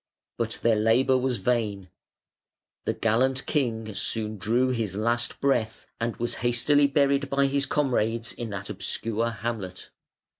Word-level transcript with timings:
But 0.39 0.57
their 0.63 0.77
labour 0.77 1.15
was 1.19 1.37
vain; 1.37 1.91
the 2.85 2.93
gallant 2.95 3.45
king 3.45 3.93
soon 3.93 4.39
drew 4.39 4.69
his 4.69 4.95
last 4.95 5.39
breath 5.39 5.85
and 5.99 6.15
was 6.17 6.33
hastily 6.41 6.87
buried 6.87 7.29
by 7.29 7.45
his 7.45 7.67
comrades 7.67 8.33
in 8.33 8.49
that 8.49 8.71
obscure 8.71 9.29
hamlet. 9.29 9.91